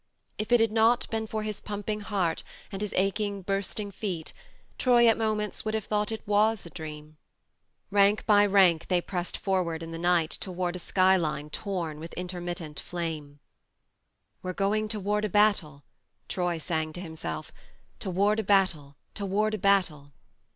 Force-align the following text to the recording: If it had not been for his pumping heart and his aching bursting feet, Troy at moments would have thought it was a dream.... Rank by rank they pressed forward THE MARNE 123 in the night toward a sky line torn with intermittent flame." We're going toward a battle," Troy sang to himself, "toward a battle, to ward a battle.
If 0.39 0.51
it 0.51 0.59
had 0.59 0.71
not 0.71 1.07
been 1.11 1.27
for 1.27 1.43
his 1.43 1.59
pumping 1.61 1.99
heart 1.99 2.41
and 2.71 2.81
his 2.81 2.91
aching 2.97 3.43
bursting 3.43 3.91
feet, 3.91 4.33
Troy 4.79 5.05
at 5.07 5.15
moments 5.15 5.63
would 5.63 5.75
have 5.75 5.85
thought 5.85 6.11
it 6.11 6.27
was 6.27 6.65
a 6.65 6.71
dream.... 6.71 7.17
Rank 7.91 8.25
by 8.25 8.47
rank 8.47 8.87
they 8.87 8.99
pressed 8.99 9.37
forward 9.37 9.81
THE 9.83 9.85
MARNE 9.85 10.01
123 10.01 10.49
in 10.49 10.55
the 10.55 10.57
night 10.57 10.57
toward 10.57 10.75
a 10.75 10.79
sky 10.79 11.17
line 11.17 11.51
torn 11.51 11.99
with 11.99 12.13
intermittent 12.13 12.79
flame." 12.79 13.41
We're 14.41 14.53
going 14.53 14.87
toward 14.87 15.23
a 15.23 15.29
battle," 15.29 15.83
Troy 16.27 16.57
sang 16.57 16.93
to 16.93 16.99
himself, 16.99 17.51
"toward 17.99 18.39
a 18.39 18.43
battle, 18.43 18.95
to 19.13 19.27
ward 19.27 19.53
a 19.53 19.59
battle. 19.59 20.13